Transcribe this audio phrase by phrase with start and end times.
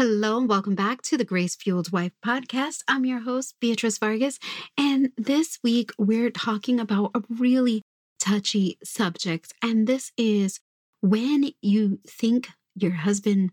[0.00, 2.82] Hello and welcome back to the Grace Fueled Wife podcast.
[2.88, 4.38] I'm your host, Beatriz Vargas.
[4.78, 7.82] And this week we're talking about a really
[8.18, 9.52] touchy subject.
[9.60, 10.58] And this is
[11.02, 13.50] when you think your husband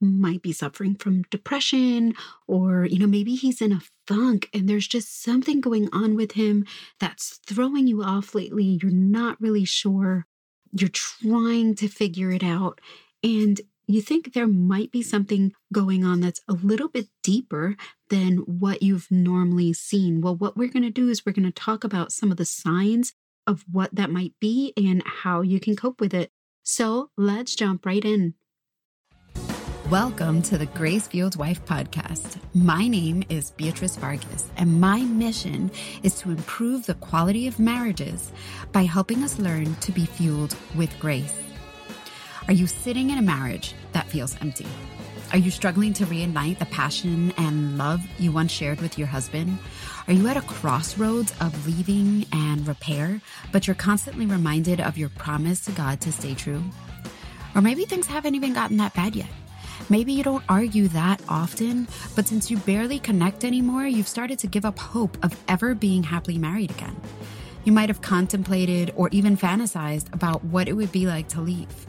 [0.00, 2.14] might be suffering from depression
[2.48, 6.32] or you know maybe he's in a funk and there's just something going on with
[6.32, 6.64] him
[6.98, 10.24] that's throwing you off lately you're not really sure
[10.72, 12.80] you're trying to figure it out
[13.22, 13.60] and
[13.90, 17.76] you think there might be something going on that's a little bit deeper
[18.08, 20.20] than what you've normally seen.
[20.20, 22.44] Well, what we're going to do is we're going to talk about some of the
[22.44, 23.14] signs
[23.48, 26.30] of what that might be and how you can cope with it.
[26.62, 28.34] So let's jump right in.
[29.88, 32.38] Welcome to the Grace Fueled Wife podcast.
[32.54, 35.68] My name is Beatriz Vargas, and my mission
[36.04, 38.30] is to improve the quality of marriages
[38.70, 41.49] by helping us learn to be fueled with grace.
[42.48, 44.66] Are you sitting in a marriage that feels empty?
[45.32, 49.58] Are you struggling to reignite the passion and love you once shared with your husband?
[50.08, 53.20] Are you at a crossroads of leaving and repair,
[53.52, 56.62] but you're constantly reminded of your promise to God to stay true?
[57.54, 59.30] Or maybe things haven't even gotten that bad yet.
[59.88, 64.46] Maybe you don't argue that often, but since you barely connect anymore, you've started to
[64.46, 67.00] give up hope of ever being happily married again.
[67.64, 71.86] You might have contemplated or even fantasized about what it would be like to leave.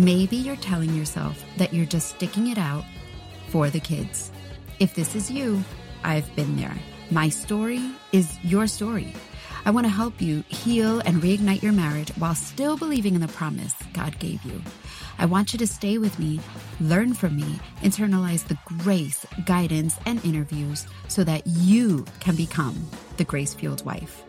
[0.00, 2.84] Maybe you're telling yourself that you're just sticking it out
[3.48, 4.30] for the kids.
[4.78, 5.62] If this is you,
[6.02, 6.74] I've been there.
[7.10, 9.12] My story is your story.
[9.66, 13.28] I want to help you heal and reignite your marriage while still believing in the
[13.28, 14.62] promise God gave you.
[15.18, 16.40] I want you to stay with me,
[16.80, 23.24] learn from me, internalize the grace, guidance, and interviews so that you can become the
[23.24, 24.22] grace fueled wife.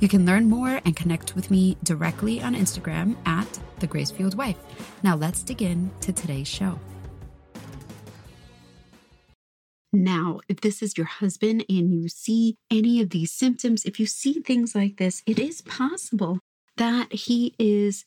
[0.00, 4.36] You can learn more and connect with me directly on Instagram at the Grace Fueled
[4.36, 4.58] Wife.
[5.02, 6.78] Now let's dig in to today's show.
[9.92, 14.04] Now, if this is your husband and you see any of these symptoms, if you
[14.06, 16.40] see things like this, it is possible
[16.76, 18.04] that he is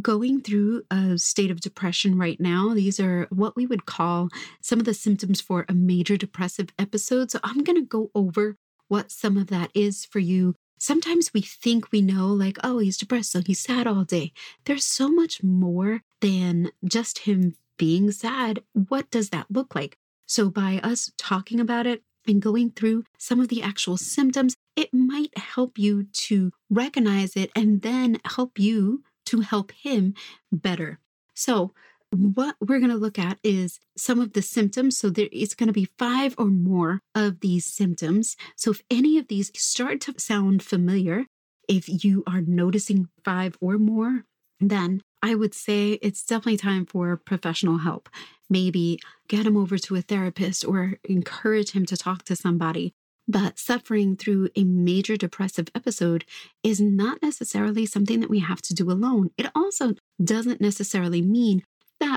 [0.00, 2.72] going through a state of depression right now.
[2.72, 4.28] These are what we would call
[4.60, 7.30] some of the symptoms for a major depressive episode.
[7.30, 8.56] So I'm going to go over
[8.88, 12.98] what some of that is for you Sometimes we think we know, like, oh, he's
[12.98, 14.34] depressed, so he's sad all day.
[14.66, 18.60] There's so much more than just him being sad.
[18.74, 19.96] What does that look like?
[20.26, 24.92] So, by us talking about it and going through some of the actual symptoms, it
[24.92, 30.12] might help you to recognize it and then help you to help him
[30.52, 30.98] better.
[31.32, 31.72] So,
[32.14, 34.98] what we're going to look at is some of the symptoms.
[34.98, 38.36] So there is going to be five or more of these symptoms.
[38.56, 41.26] So if any of these start to sound familiar,
[41.68, 44.24] if you are noticing five or more,
[44.60, 48.08] then I would say it's definitely time for professional help.
[48.50, 48.98] Maybe
[49.28, 52.92] get him over to a therapist or encourage him to talk to somebody.
[53.26, 56.26] But suffering through a major depressive episode
[56.62, 59.30] is not necessarily something that we have to do alone.
[59.38, 61.62] It also doesn't necessarily mean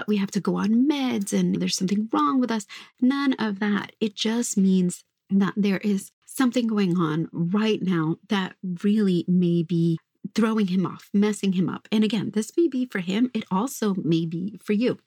[0.07, 2.65] we have to go on meds and there's something wrong with us.
[3.01, 3.91] None of that.
[3.99, 9.97] It just means that there is something going on right now that really may be
[10.35, 11.87] throwing him off, messing him up.
[11.91, 14.99] And again, this may be for him, it also may be for you.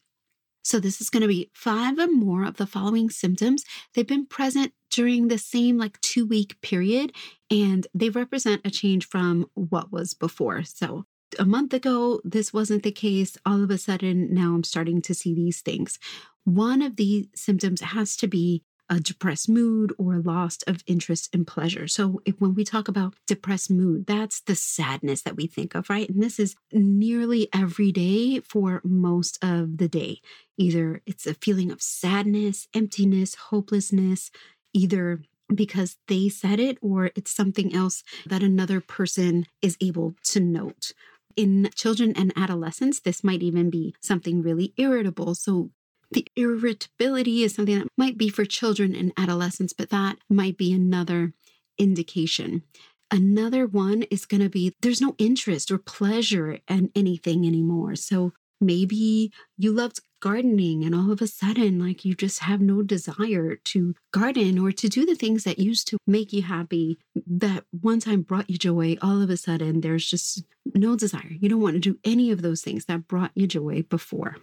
[0.63, 3.65] So, this is going to be five or more of the following symptoms.
[3.95, 7.13] They've been present during the same like two week period,
[7.51, 10.63] and they represent a change from what was before.
[10.65, 11.07] So,
[11.39, 13.37] a month ago, this wasn't the case.
[13.47, 15.99] All of a sudden, now I'm starting to see these things.
[16.45, 21.47] One of the symptoms has to be a depressed mood or loss of interest and
[21.47, 21.87] pleasure.
[21.87, 25.89] So, if, when we talk about depressed mood, that's the sadness that we think of,
[25.89, 26.09] right?
[26.09, 30.21] And this is nearly every day for most of the day.
[30.59, 34.33] Either it's a feeling of sadness, emptiness, hopelessness,
[34.75, 35.23] either
[35.55, 40.93] because they said it or it's something else that another person is able to note
[41.37, 45.35] in children and adolescents, this might even be something really irritable.
[45.35, 45.71] So,
[46.13, 50.73] the irritability is something that might be for children and adolescents, but that might be
[50.73, 51.35] another
[51.79, 52.65] indication.
[53.13, 57.95] Another one is going to be there's no interest or pleasure in anything anymore.
[57.97, 62.83] So, maybe you loved gardening and all of a sudden like you just have no
[62.83, 67.65] desire to garden or to do the things that used to make you happy that
[67.81, 70.45] one time brought you joy all of a sudden there's just
[70.75, 73.83] no desire you don't want to do any of those things that brought you joy
[73.83, 74.37] before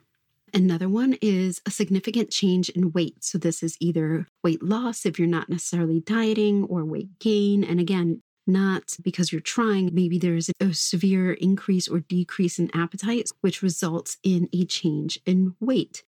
[0.53, 3.23] Another one is a significant change in weight.
[3.23, 7.65] So, this is either weight loss if you're not necessarily dieting or weight gain.
[7.65, 9.93] And again, not because you're trying.
[9.93, 15.55] Maybe there's a severe increase or decrease in appetite, which results in a change in
[15.59, 16.03] weight.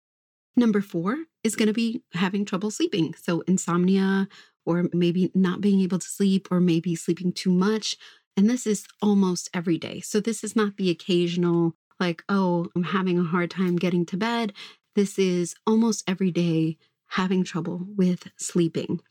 [0.56, 3.14] Number four is going to be having trouble sleeping.
[3.22, 4.28] So, insomnia,
[4.66, 7.96] or maybe not being able to sleep, or maybe sleeping too much.
[8.36, 10.02] And this is almost every day.
[10.02, 14.18] So, this is not the occasional, like, oh, I'm having a hard time getting to
[14.18, 14.54] bed.
[14.96, 16.78] This is almost every day
[17.10, 19.02] having trouble with sleeping.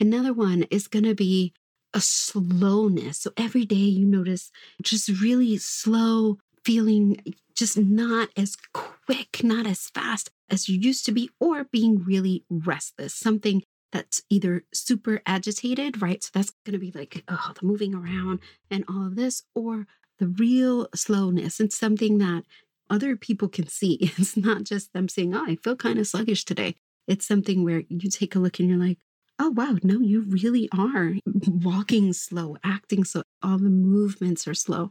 [0.00, 1.52] Another one is going to be
[1.94, 3.18] a slowness.
[3.18, 4.50] So every day you notice
[4.82, 7.22] just really slow feeling,
[7.54, 12.44] just not as quick, not as fast as you used to be, or being really
[12.50, 13.62] restless, something
[13.92, 16.22] that's either super agitated, right?
[16.22, 19.86] So that's going to be like, oh, the moving around and all of this, or
[20.18, 22.42] the real slowness and something that
[22.90, 23.98] other people can see.
[24.18, 26.74] It's not just them saying, oh, I feel kind of sluggish today.
[27.06, 28.98] It's something where you take a look and you're like,
[29.38, 31.14] oh, wow, no, you really are
[31.46, 33.22] walking slow, acting slow.
[33.42, 34.90] All the movements are slow.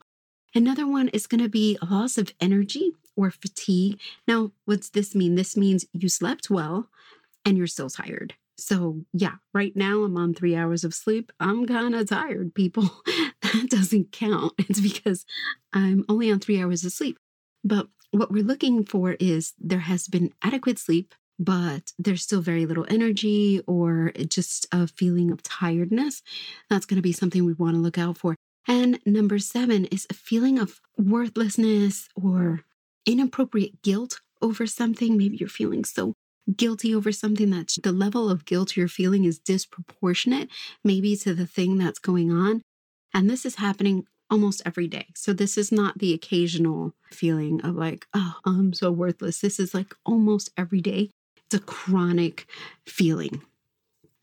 [0.55, 3.99] Another one is going to be a loss of energy or fatigue.
[4.27, 5.35] Now, what's this mean?
[5.35, 6.89] This means you slept well
[7.45, 8.35] and you're still tired.
[8.57, 11.31] So, yeah, right now I'm on three hours of sleep.
[11.39, 12.89] I'm kind of tired, people.
[13.41, 14.53] that doesn't count.
[14.69, 15.25] It's because
[15.73, 17.17] I'm only on three hours of sleep.
[17.63, 22.65] But what we're looking for is there has been adequate sleep, but there's still very
[22.65, 26.21] little energy or just a feeling of tiredness.
[26.69, 28.35] That's going to be something we want to look out for.
[28.67, 32.61] And number seven is a feeling of worthlessness or
[33.05, 35.17] inappropriate guilt over something.
[35.17, 36.13] Maybe you're feeling so
[36.55, 40.49] guilty over something that the level of guilt you're feeling is disproportionate,
[40.83, 42.61] maybe to the thing that's going on.
[43.13, 45.07] And this is happening almost every day.
[45.15, 49.39] So this is not the occasional feeling of like, oh, I'm so worthless.
[49.39, 51.11] This is like almost every day.
[51.53, 52.47] It's a chronic
[52.87, 53.43] feeling.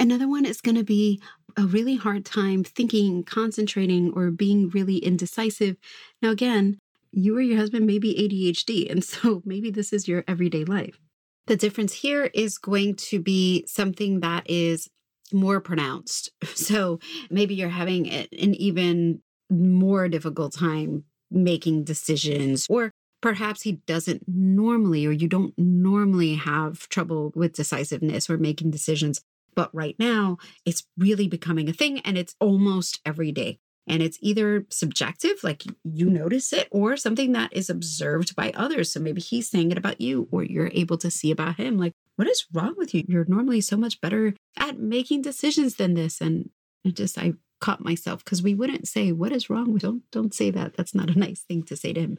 [0.00, 1.22] Another one is going to be
[1.56, 5.76] a really hard time thinking, concentrating, or being really indecisive.
[6.20, 6.78] Now, again,
[7.12, 10.98] you or your husband may be ADHD, and so maybe this is your everyday life.
[11.46, 14.88] The difference here is going to be something that is
[15.32, 16.32] more pronounced.
[16.56, 16.98] So
[17.30, 25.06] maybe you're having an even more difficult time making decisions, or perhaps he doesn't normally,
[25.06, 29.20] or you don't normally have trouble with decisiveness or making decisions.
[29.54, 33.58] But right now, it's really becoming a thing and it's almost every day.
[33.86, 38.92] And it's either subjective, like you notice it, or something that is observed by others.
[38.92, 41.76] So maybe he's saying it about you, or you're able to see about him.
[41.76, 43.04] Like, what is wrong with you?
[43.08, 46.20] You're normally so much better at making decisions than this.
[46.20, 46.50] And
[46.84, 50.50] it just, I caught myself because we wouldn't say, What is wrong don't don't say
[50.50, 50.76] that.
[50.76, 52.18] That's not a nice thing to say to him.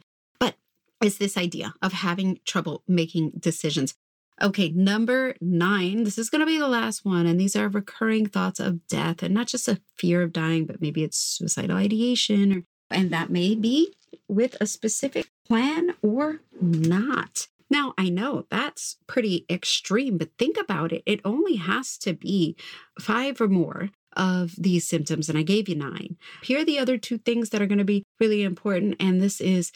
[1.02, 3.94] It's this idea of having trouble making decisions.
[4.40, 6.04] Okay, number nine.
[6.04, 7.26] This is going to be the last one.
[7.26, 10.80] And these are recurring thoughts of death and not just a fear of dying, but
[10.80, 13.94] maybe it's suicidal ideation, or, and that may be
[14.28, 17.48] with a specific plan or not.
[17.68, 21.02] Now, I know that's pretty extreme, but think about it.
[21.06, 22.56] It only has to be
[23.00, 26.16] five or more of these symptoms, and I gave you nine.
[26.42, 29.40] Here are the other two things that are going to be really important, and this
[29.40, 29.72] is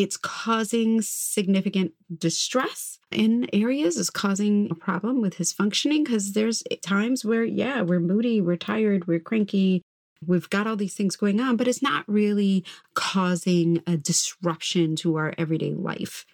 [0.00, 6.62] it's causing significant distress in areas is causing a problem with his functioning because there's
[6.82, 9.82] times where yeah we're moody we're tired we're cranky
[10.26, 12.64] we've got all these things going on but it's not really
[12.94, 16.24] causing a disruption to our everyday life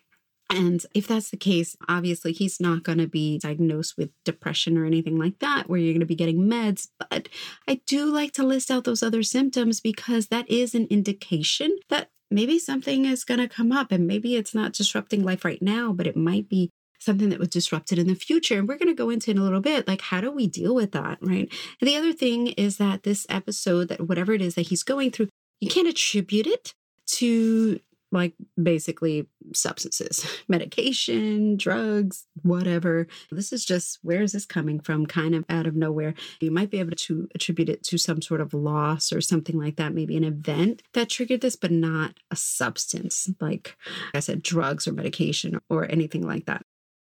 [0.50, 4.84] and if that's the case, obviously he's not going to be diagnosed with depression or
[4.84, 6.88] anything like that, where you're going to be getting meds.
[7.10, 7.28] But
[7.66, 12.10] I do like to list out those other symptoms because that is an indication that
[12.30, 15.92] maybe something is going to come up and maybe it's not disrupting life right now,
[15.92, 18.58] but it might be something that was disrupted in the future.
[18.58, 20.74] And we're going to go into in a little bit, like, how do we deal
[20.74, 21.18] with that?
[21.20, 21.52] Right.
[21.80, 25.10] And the other thing is that this episode, that whatever it is that he's going
[25.10, 25.28] through,
[25.60, 26.72] you can't attribute it
[27.06, 27.78] to
[28.12, 33.06] like basically substances, medication, drugs, whatever.
[33.30, 35.06] This is just where is this coming from?
[35.06, 36.14] Kind of out of nowhere.
[36.40, 39.76] You might be able to attribute it to some sort of loss or something like
[39.76, 43.76] that, maybe an event that triggered this, but not a substance like
[44.14, 46.62] I said, drugs or medication or anything like that.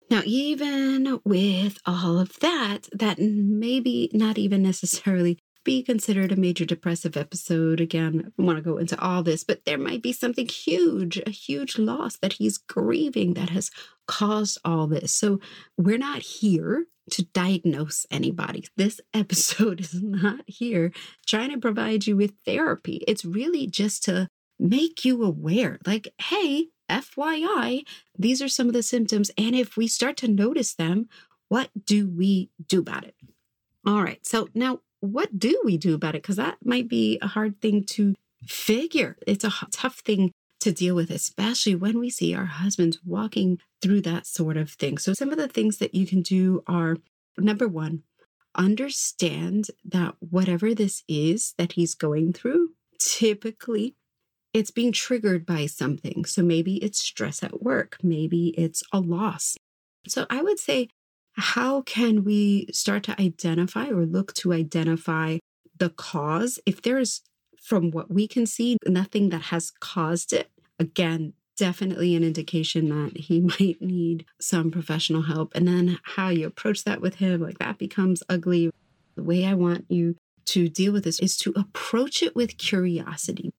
[0.09, 6.65] Now, even with all of that, that maybe not even necessarily be considered a major
[6.65, 7.81] depressive episode.
[7.81, 11.29] Again, I want to go into all this, but there might be something huge, a
[11.29, 13.71] huge loss that he's grieving that has
[14.07, 15.13] caused all this.
[15.13, 15.39] So
[15.77, 18.65] we're not here to diagnose anybody.
[18.77, 20.91] This episode is not here
[21.27, 23.03] trying to provide you with therapy.
[23.07, 24.27] It's really just to
[24.59, 27.83] make you aware like, hey, FYI,
[28.17, 29.31] these are some of the symptoms.
[29.37, 31.07] And if we start to notice them,
[31.47, 33.15] what do we do about it?
[33.85, 34.25] All right.
[34.25, 36.21] So now what do we do about it?
[36.21, 38.15] Because that might be a hard thing to
[38.45, 39.17] figure.
[39.25, 44.01] It's a tough thing to deal with, especially when we see our husbands walking through
[44.01, 44.97] that sort of thing.
[44.97, 46.97] So, some of the things that you can do are
[47.37, 48.03] number one,
[48.55, 53.95] understand that whatever this is that he's going through, typically
[54.53, 56.25] it's being triggered by something.
[56.25, 59.55] So, maybe it's stress at work, maybe it's a loss.
[60.07, 60.89] So, I would say,
[61.39, 65.37] how can we start to identify or look to identify
[65.77, 66.59] the cause?
[66.65, 67.21] If there's
[67.61, 70.49] from what we can see, nothing that has caused it.
[70.79, 75.51] Again, definitely an indication that he might need some professional help.
[75.55, 78.71] And then how you approach that with him, like that becomes ugly.
[79.15, 80.15] The way I want you
[80.47, 83.51] to deal with this is to approach it with curiosity.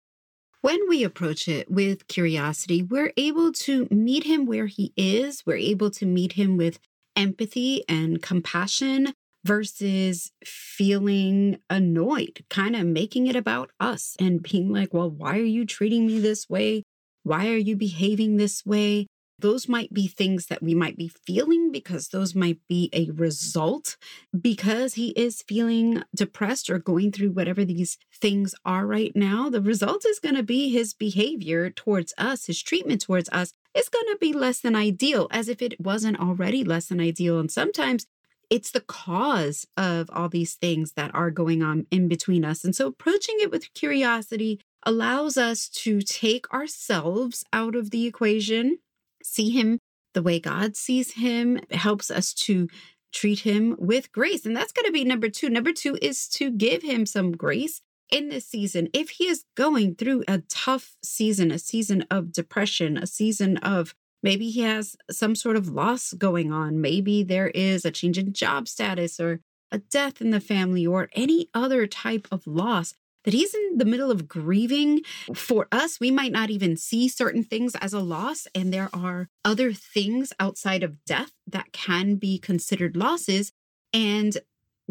[0.63, 5.43] When we approach it with curiosity, we're able to meet him where he is.
[5.47, 6.79] We're able to meet him with
[7.21, 9.13] empathy and compassion
[9.45, 15.43] versus feeling annoyed, kind of making it about us and being like, well, why are
[15.43, 16.83] you treating me this way?
[17.23, 19.07] Why are you behaving this way?
[19.39, 23.97] Those might be things that we might be feeling because those might be a result
[24.39, 29.49] because he is feeling depressed or going through whatever these things are right now.
[29.49, 33.89] The result is going to be his behavior towards us, his treatment towards us is
[33.89, 37.39] going to be less than ideal, as if it wasn't already less than ideal.
[37.39, 38.07] And sometimes
[38.49, 42.65] it's the cause of all these things that are going on in between us.
[42.65, 48.79] And so approaching it with curiosity allows us to take ourselves out of the equation,
[49.23, 49.79] see him
[50.15, 52.69] the way God sees him, it helps us to
[53.13, 54.45] treat him with grace.
[54.45, 55.49] And that's going to be number two.
[55.49, 58.89] Number two is to give him some grace in this season.
[58.93, 63.95] If he is going through a tough season, a season of depression, a season of
[64.23, 66.81] Maybe he has some sort of loss going on.
[66.81, 69.41] Maybe there is a change in job status or
[69.73, 73.85] a death in the family or any other type of loss that he's in the
[73.85, 75.03] middle of grieving.
[75.35, 79.29] For us, we might not even see certain things as a loss, and there are
[79.45, 83.53] other things outside of death that can be considered losses.
[83.93, 84.39] And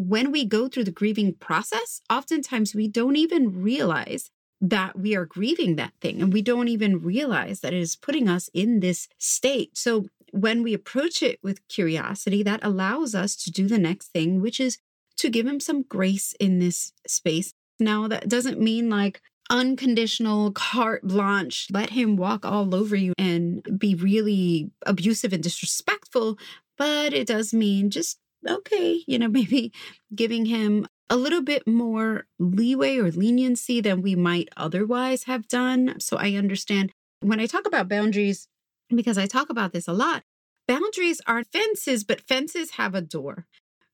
[0.00, 4.30] when we go through the grieving process, oftentimes we don't even realize
[4.62, 8.26] that we are grieving that thing and we don't even realize that it is putting
[8.26, 9.76] us in this state.
[9.76, 14.40] So when we approach it with curiosity, that allows us to do the next thing,
[14.40, 14.78] which is
[15.18, 17.52] to give him some grace in this space.
[17.78, 23.62] Now, that doesn't mean like unconditional carte blanche, let him walk all over you and
[23.78, 26.38] be really abusive and disrespectful.
[26.78, 29.72] But it does mean just, okay, you know, maybe
[30.14, 35.98] giving him a little bit more leeway or leniency than we might otherwise have done.
[35.98, 38.46] So I understand when I talk about boundaries,
[38.88, 40.22] because I talk about this a lot,
[40.68, 43.46] boundaries are fences, but fences have a door,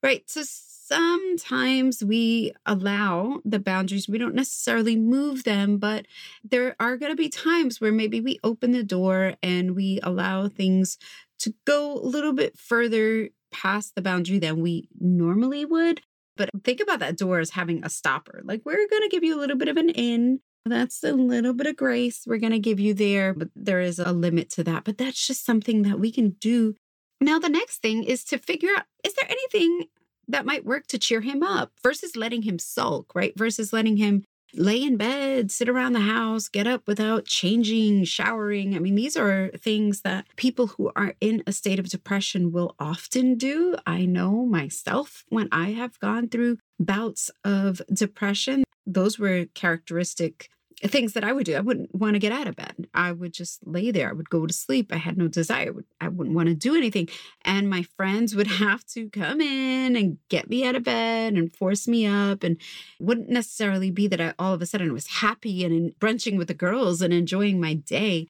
[0.03, 0.29] right?
[0.29, 6.07] So sometimes we allow the boundaries, we don't necessarily move them, but
[6.45, 10.49] there are going to be times where maybe we open the door and we allow
[10.49, 10.99] things
[11.41, 16.03] to go a little bit further past the boundary than we normally would.
[16.37, 18.43] But think about that door as having a stopper.
[18.45, 20.41] Like, we're going to give you a little bit of an in.
[20.67, 23.99] That's a little bit of grace we're going to give you there, but there is
[23.99, 24.85] a limit to that.
[24.85, 26.75] But that's just something that we can do.
[27.21, 29.87] Now, the next thing is to figure out is there anything
[30.29, 33.33] that might work to cheer him up versus letting him sulk, right?
[33.39, 34.25] Versus letting him
[34.59, 38.75] lay in bed, sit around the house, get up without changing, showering.
[38.75, 42.75] I mean, these are things that people who are in a state of depression will
[42.79, 43.77] often do.
[43.87, 50.49] I know myself when I have gone through bouts of depression, those were characteristic
[50.83, 51.54] things that I would do.
[51.54, 52.87] I wouldn't want to get out of bed.
[52.92, 54.11] I would just lay there.
[54.11, 54.92] I would go to sleep.
[54.92, 55.73] I had no desire.
[56.00, 57.09] I wouldn't want to do anything.
[57.42, 61.54] And my friends would have to come in and get me out of bed and
[61.54, 62.42] force me up.
[62.42, 62.59] And
[63.00, 66.49] wouldn't necessarily be that I all of a sudden was happy and in, brunching with
[66.49, 68.28] the girls and enjoying my day.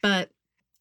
[0.00, 0.30] But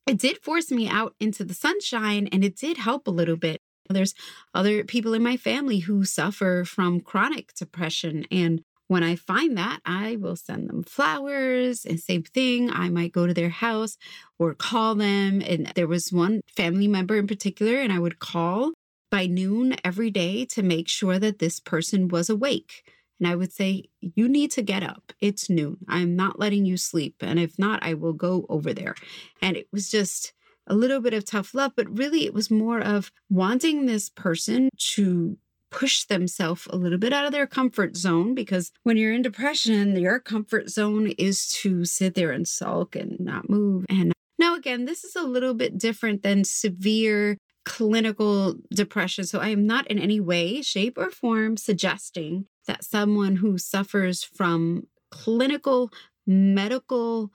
[0.06, 3.60] it did force me out into the sunshine and it did help a little bit.
[3.90, 4.14] There's
[4.54, 9.80] other people in my family who suffer from chronic depression and when I find that,
[9.86, 12.72] I will send them flowers and same thing.
[12.72, 13.98] I might go to their house
[14.40, 15.42] or call them.
[15.42, 18.72] And there was one family member in particular, and I would call
[19.12, 22.84] by noon every day to make sure that this person was awake.
[23.20, 25.12] And I would say, You need to get up.
[25.20, 25.78] It's noon.
[25.88, 27.16] I'm not letting you sleep.
[27.22, 28.96] And if not, I will go over there.
[29.42, 30.34] And it was just
[30.68, 34.70] a little bit of tough love, but really it was more of wanting this person
[34.78, 35.38] to
[35.72, 39.96] push themselves a little bit out of their comfort zone because when you're in depression,
[39.96, 43.86] your comfort zone is to sit there and sulk and not move.
[43.90, 49.26] And now, again, this is a little bit different than severe clinical depression.
[49.26, 54.24] So I am not in any way, shape, or form suggesting that someone who suffers
[54.24, 55.92] from clinical
[56.26, 57.32] medical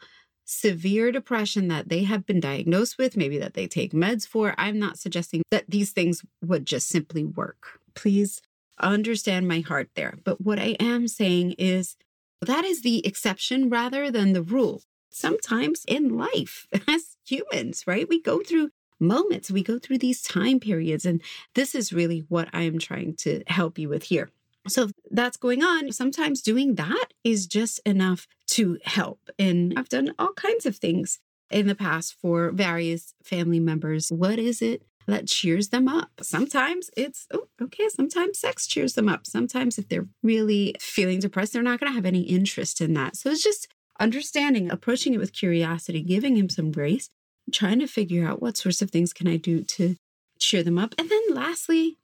[0.53, 4.55] severe depression that they have been diagnosed with, maybe that they take meds for.
[4.59, 7.81] I'm not suggesting that these things would just simply work.
[7.95, 8.43] Please
[8.79, 10.15] understand my heart there.
[10.25, 11.97] But what I am saying is
[12.41, 14.83] that is the exception rather than the rule.
[15.11, 20.61] Sometimes in life, as humans, right, we go through moments, we go through these time
[20.61, 21.05] periods.
[21.05, 21.23] And
[21.55, 24.31] this is really what I am trying to help you with here.
[24.69, 25.93] So that's going on.
[25.93, 29.19] Sometimes doing that is just enough to help.
[29.39, 31.19] And I've done all kinds of things
[31.51, 34.11] in the past for various family members.
[34.11, 36.11] What is it that cheers them up?
[36.23, 39.27] Sometimes it's, oh, okay, sometimes sex cheers them up.
[39.27, 43.17] Sometimes if they're really feeling depressed, they're not going to have any interest in that.
[43.17, 43.67] So it's just
[43.99, 47.09] understanding, approaching it with curiosity, giving him some grace,
[47.51, 49.97] trying to figure out what sorts of things can I do to
[50.39, 50.95] cheer them up.
[50.99, 51.99] And then lastly,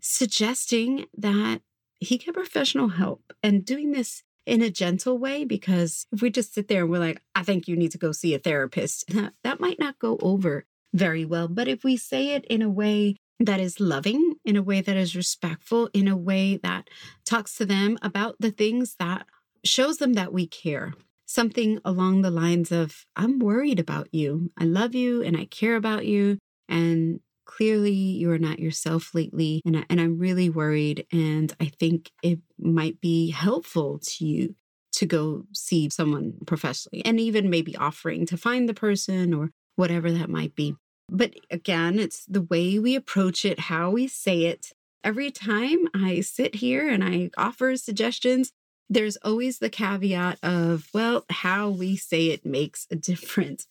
[0.00, 1.60] suggesting that
[2.00, 6.54] he get professional help and doing this in a gentle way because if we just
[6.54, 9.34] sit there and we're like, I think you need to go see a therapist, that,
[9.44, 11.46] that might not go over very well.
[11.46, 14.96] But if we say it in a way that is loving, in a way that
[14.96, 16.88] is respectful, in a way that
[17.24, 19.26] talks to them about the things that
[19.64, 20.94] shows them that we care,
[21.26, 24.50] something along the lines of, I'm worried about you.
[24.58, 26.38] I love you and I care about you.
[26.68, 29.60] And clearly you are not yourself lately.
[29.64, 31.06] And, I, and I'm really worried.
[31.12, 34.54] And I think it might be helpful to you
[34.92, 40.12] to go see someone professionally and even maybe offering to find the person or whatever
[40.12, 40.76] that might be.
[41.08, 44.72] But again, it's the way we approach it, how we say it.
[45.02, 48.52] Every time I sit here and I offer suggestions,
[48.88, 53.66] there's always the caveat of, well, how we say it makes a difference.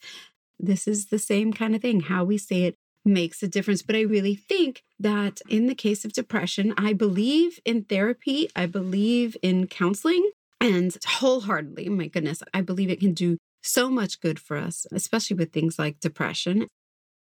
[0.59, 2.01] This is the same kind of thing.
[2.01, 3.81] How we say it makes a difference.
[3.81, 8.65] But I really think that in the case of depression, I believe in therapy, I
[8.65, 14.39] believe in counseling, and wholeheartedly, my goodness, I believe it can do so much good
[14.39, 16.67] for us, especially with things like depression.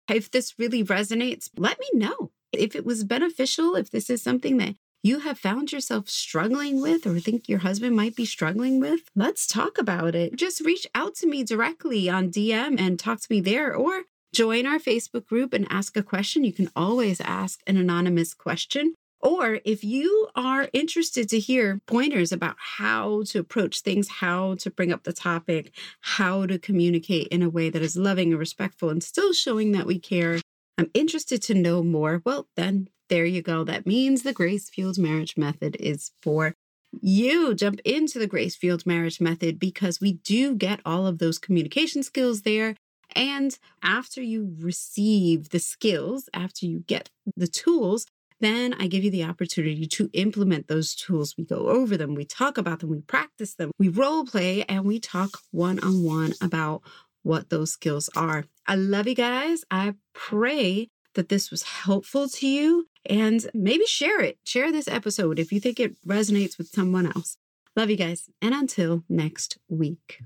[0.09, 2.31] If this really resonates, let me know.
[2.51, 7.05] If it was beneficial, if this is something that you have found yourself struggling with
[7.05, 10.35] or think your husband might be struggling with, let's talk about it.
[10.35, 14.65] Just reach out to me directly on DM and talk to me there or join
[14.65, 16.43] our Facebook group and ask a question.
[16.43, 18.95] You can always ask an anonymous question.
[19.21, 24.71] Or if you are interested to hear pointers about how to approach things, how to
[24.71, 28.89] bring up the topic, how to communicate in a way that is loving and respectful
[28.89, 30.39] and still showing that we care,
[30.77, 32.21] I'm interested to know more.
[32.23, 33.65] Well, then there you go.
[33.65, 36.53] That means the Grace Fueled Marriage Method is for
[37.01, 37.53] you.
[37.53, 42.03] Jump into the Grace Fueled Marriage Method because we do get all of those communication
[42.03, 42.75] skills there.
[43.15, 48.05] And after you receive the skills, after you get the tools,
[48.39, 51.35] then I give you the opportunity to implement those tools.
[51.37, 54.85] We go over them, we talk about them, we practice them, we role play, and
[54.85, 56.81] we talk one on one about
[57.23, 58.45] what those skills are.
[58.65, 59.65] I love you guys.
[59.69, 64.37] I pray that this was helpful to you and maybe share it.
[64.45, 67.35] Share this episode if you think it resonates with someone else.
[67.75, 68.29] Love you guys.
[68.41, 70.21] And until next week.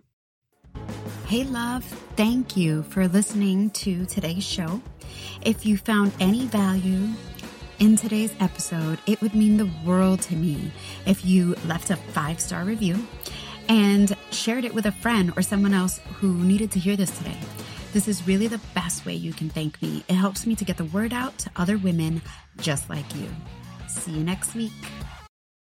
[1.33, 1.83] Hey, love,
[2.15, 4.83] thank you for listening to today's show.
[5.41, 7.07] If you found any value
[7.79, 10.71] in today's episode, it would mean the world to me
[11.07, 13.07] if you left a five star review
[13.67, 17.39] and shared it with a friend or someone else who needed to hear this today.
[17.93, 20.03] This is really the best way you can thank me.
[20.07, 22.21] It helps me to get the word out to other women
[22.59, 23.27] just like you.
[23.87, 24.71] See you next week.